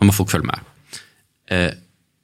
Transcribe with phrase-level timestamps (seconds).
[0.00, 0.68] Nå må folk følge med.
[1.52, 1.72] Eh,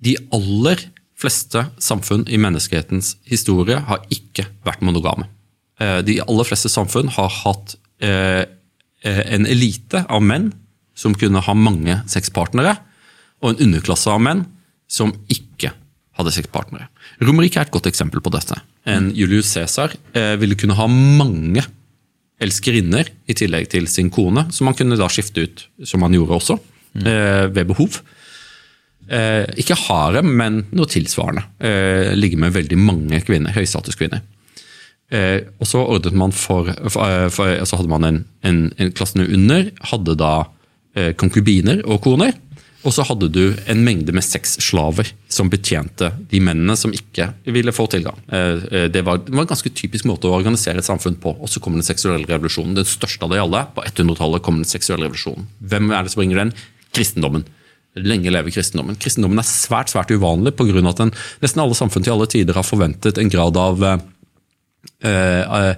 [0.05, 0.87] de aller
[1.17, 5.29] fleste samfunn i menneskehetens historie har ikke vært monogame.
[5.81, 8.45] Eh, de aller fleste samfunn har hatt eh,
[9.07, 10.51] en elite av menn
[10.97, 12.79] som kunne ha mange sexpartnere,
[13.45, 14.47] og en underklasse av menn
[14.89, 15.75] som ikke
[16.17, 16.89] hadde sexpartnere.
[17.21, 18.57] Romerike er et godt eksempel på dette.
[18.89, 19.93] En Julius Cæsar
[20.41, 21.61] ville kunne ha mange
[22.41, 26.39] elskerinner i tillegg til sin kone, som han kunne da skifte ut, som han gjorde
[26.39, 26.57] også,
[27.05, 28.01] ved behov.
[29.57, 31.45] ikke harem, men noe tilsvarende.
[32.17, 34.25] ligge med veldig mange kvinner, høystatuskvinner.
[35.15, 38.91] Eh, og så ordnet man for, for, eh, for Så hadde man en, en, en
[38.91, 40.33] klassen under hadde da
[40.97, 42.35] eh, konkubiner og koner.
[42.87, 47.75] Og så hadde du en mengde med sexslaver som betjente de mennene som ikke ville
[47.75, 48.19] få tilgang.
[48.31, 51.35] Eh, eh, det var, det var, en ganske typisk måte å organisere et samfunn på.
[51.39, 52.77] Og så kommer den seksuelle revolusjonen.
[52.79, 53.67] Den største av de alle.
[53.75, 55.47] På 100-tallet kommer den seksuelle revolusjonen.
[55.63, 56.57] Hvem er det som bringer den?
[56.97, 57.47] Kristendommen.
[57.97, 58.99] Lenge leve kristendommen.
[59.01, 60.83] Kristendommen er svært svært uvanlig pga.
[60.91, 64.05] at den, nesten alle samfunn til alle tider har forventet en grad av eh,
[65.05, 65.77] Eh,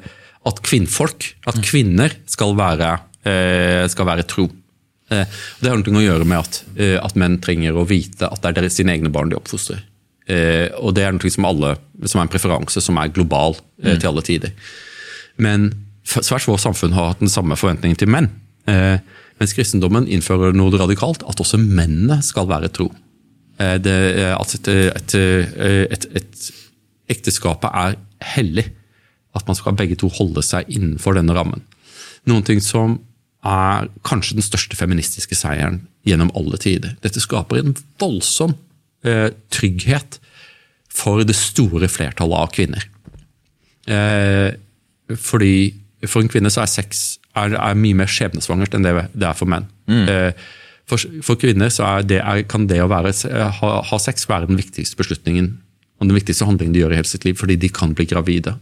[0.49, 4.49] at kvinnfolk, at kvinner, skal være, eh, skal være tro.
[5.11, 5.25] Eh,
[5.61, 6.63] det har noe å gjøre med at,
[7.03, 9.83] at, menn trenger å vite at det er deres, sine egne barn de oppfostrer.
[10.29, 13.95] Og det er noe som, alle, som er en preferanse som er global mm.
[13.97, 14.53] til alle tider.
[15.41, 15.71] Men
[16.05, 18.29] svært få samfunn har hatt den samme forventningen til menn.
[19.39, 22.89] Mens kristendommen innfører noe radikalt, at også mennene skal være tro.
[23.59, 23.95] Det,
[24.35, 25.15] at et, et,
[25.95, 26.49] et, et
[27.11, 27.97] ekteskapet er
[28.37, 28.69] hellig
[29.37, 31.65] at man skal begge to holde seg innenfor denne rammen.
[32.29, 32.99] Noen ting som
[33.47, 36.97] er kanskje den største feministiske seieren gjennom alle tider.
[37.05, 38.57] Dette skaper en voldsom
[39.07, 40.19] eh, trygghet
[40.91, 42.89] for det store flertallet av kvinner.
[43.89, 44.51] Eh,
[45.15, 45.55] fordi
[46.07, 47.07] for en kvinne så er sex
[47.39, 49.69] er, er mye mer skjebnesvangert enn det det er for menn.
[49.91, 50.05] Mm.
[50.13, 50.49] Eh,
[50.89, 53.13] for, for, kvinner så det, kan det å være,
[53.59, 55.51] ha, ha, sex være den viktigste beslutningen
[55.99, 58.55] og den viktigste handlingen de gjør i hele sitt liv, fordi de kan bli gravide.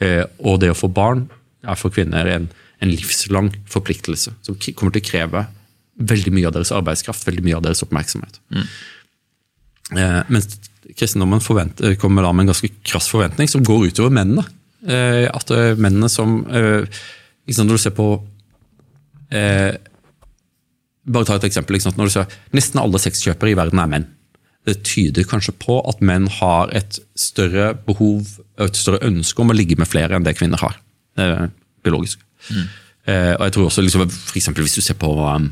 [0.00, 1.26] Eh, og det å få barn
[1.66, 2.46] er for kvinner en,
[2.80, 5.44] en livslang forpliktelse som kommer til å kreve
[6.00, 8.40] veldig mye av deres arbeidskraft, veldig mye av deres oppmerksomhet.
[8.54, 8.64] Mm.
[10.00, 10.56] Eh, mens
[10.96, 14.46] kristendommen kommer da med en ganske krass forventning som går utover mennene.
[14.80, 16.38] Eh, at mennene som
[17.58, 18.12] Når du ser på
[21.10, 21.76] Bare ta et eksempel.
[21.96, 24.08] Når du ser, Nesten alle sexkjøpere i verden er menn
[24.68, 29.56] det tyder kanskje på at menn har et større behov, et større ønske om å
[29.56, 30.76] ligge med flere enn det kvinner har.
[31.20, 31.46] Eh,
[31.84, 32.20] biologisk.
[32.50, 32.66] Mm.
[33.08, 35.48] Eh, og jeg tror også, liksom, for eksempel, Hvis du ser på um,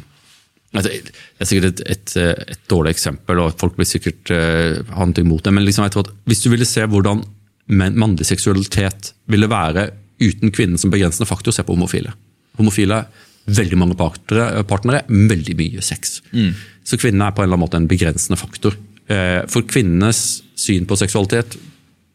[0.75, 2.16] altså, Det er sikkert et, et,
[2.53, 5.97] et, dårlig eksempel, og folk vil sikkert uh, ha noe imot det, men liksom, jeg
[5.97, 7.25] tror at hvis du ville se hvordan
[7.69, 9.91] mannlig seksualitet ville være
[10.22, 12.12] uten kvinnen som begrensende faktor, se på homofile.
[12.58, 13.04] Homofile
[13.48, 16.18] veldig mange partnere, partnere veldig mye sex.
[16.32, 16.52] Mm.
[16.84, 18.76] Så kvinnene er på en eller annen måte en begrensende faktor.
[19.08, 21.56] Eh, for kvinnenes syn på seksualitet,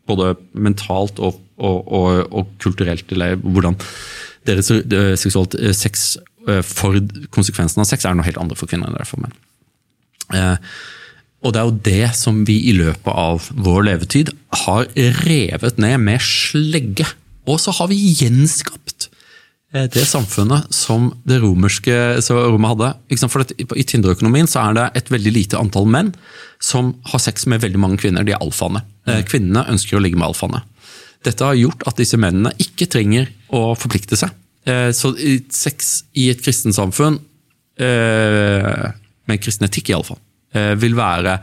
[0.09, 3.77] både mentalt og, og, og, og kulturelt, eller hvordan
[4.45, 6.13] deres eh, seksualitet, eh, sex
[6.67, 6.97] for
[7.31, 9.37] konsekvensen av sex er noe helt andre for kvinner enn det er for menn.
[11.39, 14.33] Og det er jo det som vi i løpet av vår levetid
[14.65, 14.89] har
[15.23, 17.07] revet ned med slegge.
[17.49, 19.09] Og så har vi gjenskapt
[19.73, 21.95] Eh, det samfunnet som det romerske
[22.29, 22.91] Roma hadde.
[23.25, 26.13] For I Tinderøkonomien så er det et veldig lite antall menn
[26.63, 28.25] som har sex med veldig mange kvinner.
[28.25, 28.83] De er alfaene.
[29.09, 30.61] Eh, kvinnene ønsker å ligge med alfaene.
[31.25, 34.33] Dette har gjort at disse mennene ikke trenger å forplikte seg.
[34.67, 35.15] Eh, så
[35.51, 37.21] sex i et kristent samfunn,
[37.73, 40.19] med kristen etikk iallfall,
[40.77, 41.39] vil være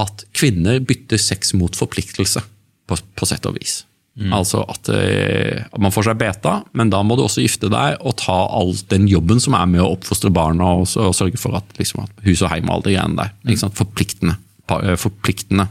[0.00, 2.40] at kvinner bytter sex mot forpliktelse,
[2.88, 3.82] på, på sett og vis.
[4.18, 4.32] Mm.
[4.34, 8.00] Altså at, eh, at, man får seg beta, men da må du også gifte deg
[8.02, 11.54] og ta all den jobben som er med å oppfostre barna og, og sørge for
[11.58, 13.30] at, liksom, at, hus og heim og alle de greiene der.
[13.46, 13.76] Mm.
[13.78, 14.34] Forpliktende,
[14.80, 15.68] eh, forpliktende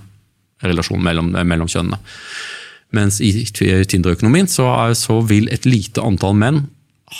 [0.63, 1.99] relasjon mellom, mellom, kjønnene.
[2.95, 6.63] Mens i Tinder-økonomien så, så, vil et lite antall menn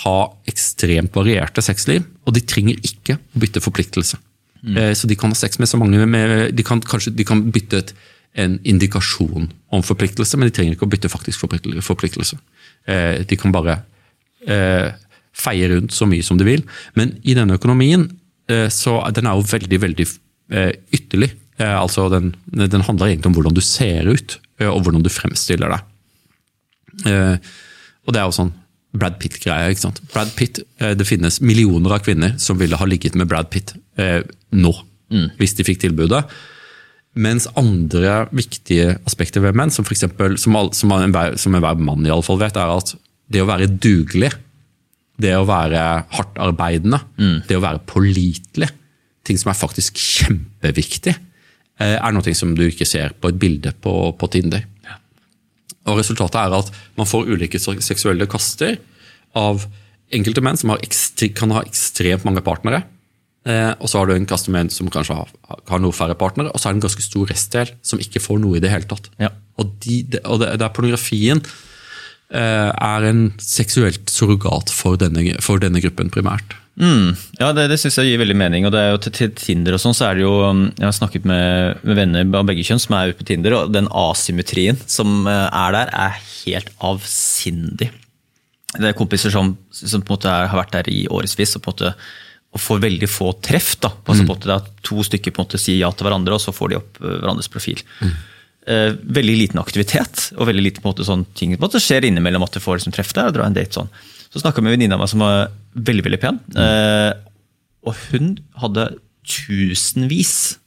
[0.06, 0.18] ha
[0.48, 4.20] ekstremt varierte sexliv, og de trenger ikke å bytte forpliktelse.
[4.64, 4.78] Mm.
[4.80, 7.44] Eh, så de kan ha sex med så mange med, de, kan, kanskje, de kan
[7.52, 7.94] bytte et
[8.38, 11.44] en indikasjon om forpliktelse, men de trenger ikke å bytte faktisk
[11.86, 12.38] forpliktelse.
[12.88, 13.80] Eh, de kan bare
[14.46, 14.94] eh,
[15.38, 16.64] feie rundt så mye som de vil.
[16.98, 18.06] Men i denne økonomien
[18.52, 20.10] eh, så den er jo veldig, veldig
[20.96, 21.34] ytterlig.
[21.60, 27.42] Altså den, den, handler egentlig om hvordan du ser ut, og hvordan du fremstiller deg.
[28.08, 28.54] Og det er jo sånn
[28.96, 29.74] Brad Pitt-greie.
[29.74, 30.00] ikke sant?
[30.14, 34.72] Brad Pitt, Det finnes millioner av kvinner som ville ha ligget med Brad Pitt nå,
[35.12, 35.28] mm.
[35.42, 36.24] hvis de fikk tilbudet.
[37.18, 42.06] Mens andre viktige aspekter ved menn, som for eksempel, som, som, enhver, som enhver mann
[42.06, 42.94] i alle fall vet, er at
[43.28, 44.32] det å være dugelig,
[45.18, 45.84] det å være
[46.14, 47.38] hardtarbeidende, mm.
[47.50, 48.70] det å være pålitelig,
[49.28, 51.16] ting som er faktisk kjempeviktig,
[51.82, 54.64] eh, er noe som du ikke ser på et bilde på, på Tinder.
[55.88, 58.78] Og Resultatet er at man får ulike seksuelle kaster
[59.38, 59.66] av
[60.14, 62.84] enkelte menn som ekstre, kan ha ekstremt mange partnere.
[63.48, 65.32] Eh, og så har du en customer som kanskje har,
[65.70, 68.42] har, noe færre partnere, og så er det en ganske stor restdel som ikke får
[68.44, 69.08] noe i det hele tatt.
[69.22, 69.32] Ja.
[69.58, 71.42] Og, de, de, og det, det er pornografien
[72.34, 76.58] eh, er en seksuelt surrogat for denne, for denne gruppen primært.
[76.78, 77.16] Mm.
[77.40, 78.68] Ja, det, det syns jeg gir veldig mening.
[78.68, 80.94] og det er jo til, Tinder og sånn, så er det jo um, Jeg har
[80.94, 84.78] snakket med, med venner av begge kjønn som er ute på Tinder, og den asymmetrien
[84.86, 87.90] som eh, er der, er helt avsindig.
[88.78, 91.64] Det er kompiser som, som på en måte er, har vært der i årevis og
[91.64, 91.94] på en måte
[92.58, 93.76] og får veldig få treff.
[93.84, 94.30] da, altså mm.
[94.30, 96.72] på det er To stykker på en måte sier ja til hverandre, og så får
[96.72, 97.84] de opp uh, hverandres profil.
[98.02, 98.14] Mm.
[98.68, 101.84] Uh, veldig liten aktivitet, og veldig lite på en måte sånn ting på en måte
[101.84, 103.30] skjer innimellom at du får liksom, treff der.
[103.30, 103.92] og drar en date sånn.
[104.28, 105.52] Så snakka jeg med en venninne av meg som var
[105.88, 106.40] veldig veldig pen.
[106.56, 106.62] Mm.
[106.62, 107.12] Uh,
[107.88, 108.90] og hun hadde
[109.28, 110.58] tusenvis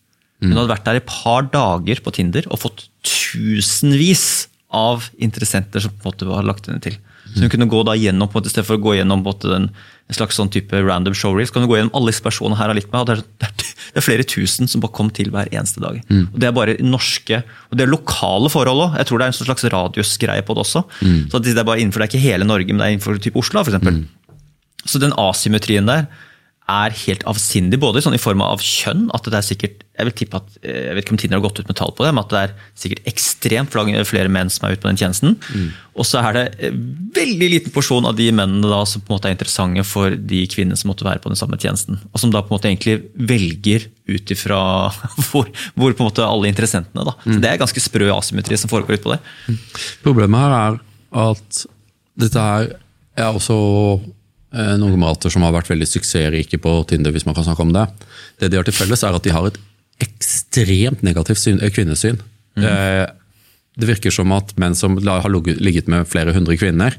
[0.41, 5.83] Hun hadde vært der i et par dager på Tinder og fått tusenvis av interessenter
[5.83, 6.99] som på en måte var lagt henne til.
[7.31, 9.23] Så hun kunne gå da gjennom, på en måte, I stedet for å gå gjennom
[9.23, 12.25] på en, en slags sånn type random showreel, så kan du gå gjennom alle disse
[12.25, 13.05] personene her har likt meg.
[13.05, 15.83] og det er, det, er, det er, flere tusen som bare kom til hver eneste
[15.83, 16.01] dag.
[16.11, 16.25] Mm.
[16.33, 18.97] Og Det er bare norske, og det er lokale forhold òg.
[18.99, 20.83] Jeg tror det er en slags radiusgreie på det også.
[21.05, 21.21] Mm.
[21.31, 23.39] Så det er bare innenfor, det er ikke hele Norge, men det er innenfor type
[23.39, 23.63] Oslo.
[23.63, 24.03] Eksempel.
[24.03, 24.09] mm.
[24.89, 26.07] Så den asymmetrien der
[26.71, 29.09] er helt avsindig, både sånn i form av kjønn.
[29.15, 31.45] at det er sikkert, Jeg vil tippe at, eh, jeg vet ikke om Tinder har
[31.45, 33.71] gått ut med tall på det, men at det er sikkert ekstremt
[34.09, 35.37] flere menn som er ute på den tjenesten.
[35.53, 35.73] Mm.
[35.95, 39.19] Og så er det en veldig liten porsjon av de mennene da som på en
[39.19, 42.01] måte er interessante for de kvinnene som måtte være på den samme tjenesten.
[42.15, 44.89] Og som da på en måte egentlig velger ut ifra
[45.29, 47.05] hvor, hvor, på en måte alle interessentene.
[47.05, 47.13] da.
[47.27, 47.35] Mm.
[47.35, 49.21] Så Det er ganske sprø asymmetri som foregår utpå på det.
[49.49, 49.61] Mm.
[50.07, 50.81] Problemet her er
[51.29, 51.67] at
[52.21, 52.73] dette her
[53.21, 53.57] er også
[54.51, 57.75] Eh, noen kamerater som har vært veldig suksessrike på Tinder, hvis man kan snakke om
[57.77, 57.87] det.
[58.41, 59.61] Det de har til felles, er at de har et
[60.03, 62.19] ekstremt negativt syn, kvinnesyn.
[62.57, 62.65] Mm.
[63.79, 66.97] Det virker som at menn som har ligget med flere hundre kvinner,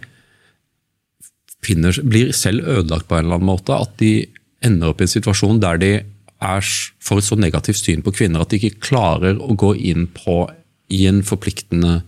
[1.66, 3.76] finner, blir selv ødelagt på en eller annen måte.
[3.76, 4.30] At de
[4.66, 6.72] ender opp i en situasjon der de er,
[7.02, 10.44] får et så negativt syn på kvinner at de ikke klarer å gå inn på
[10.92, 12.02] i en forpliktende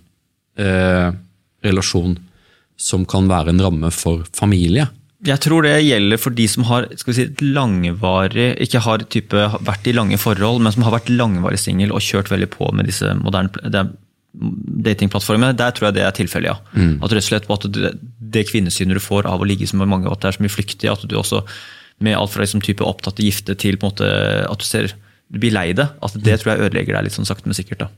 [0.60, 1.10] eh,
[1.64, 2.18] relasjon
[2.80, 4.88] som kan være en ramme for familie.
[5.24, 9.44] Jeg tror det gjelder for de som har skal vi si, langvarig, ikke har type,
[9.64, 12.90] vært i lange forhold, men som har vært langvarig singel og kjørt veldig på med
[12.92, 13.86] disse moderne
[14.34, 15.54] datingplattformene.
[15.56, 16.58] Der tror jeg det er tilfellet, ja.
[16.74, 16.98] Mm.
[17.06, 17.94] At rett og slett at det,
[18.34, 20.90] det kvinnesynet du får av å ligge med mange, at det er så mye flyktig,
[20.92, 21.44] at du også
[22.04, 24.10] med alt fra liksom type opptatte gifte til på en måte
[24.50, 24.92] at du ser
[25.34, 25.88] du blir lei det.
[26.04, 26.42] At det mm.
[26.42, 27.86] tror jeg ødelegger deg litt sånn sakte, men sikkert.
[27.86, 27.92] da.